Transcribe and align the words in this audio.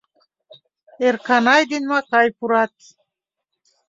Эрканай 1.05 1.63
ден 1.71 1.83
Макай 1.91 2.27
пурат. 2.37 2.73